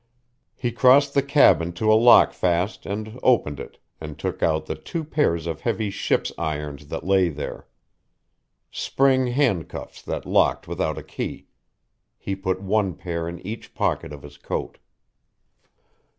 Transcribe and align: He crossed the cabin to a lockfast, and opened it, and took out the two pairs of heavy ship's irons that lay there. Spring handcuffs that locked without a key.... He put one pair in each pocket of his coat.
He 0.55 0.71
crossed 0.71 1.13
the 1.13 1.21
cabin 1.21 1.73
to 1.73 1.91
a 1.91 1.95
lockfast, 1.95 2.87
and 2.87 3.19
opened 3.21 3.59
it, 3.59 3.77
and 3.99 4.17
took 4.17 4.41
out 4.41 4.65
the 4.65 4.73
two 4.73 5.03
pairs 5.03 5.45
of 5.45 5.61
heavy 5.61 5.91
ship's 5.91 6.31
irons 6.39 6.87
that 6.87 7.03
lay 7.05 7.29
there. 7.29 7.67
Spring 8.71 9.27
handcuffs 9.27 10.01
that 10.01 10.25
locked 10.25 10.67
without 10.67 10.97
a 10.97 11.03
key.... 11.03 11.49
He 12.17 12.35
put 12.35 12.63
one 12.63 12.95
pair 12.95 13.29
in 13.29 13.45
each 13.45 13.75
pocket 13.75 14.11
of 14.11 14.23
his 14.23 14.37
coat. 14.39 14.79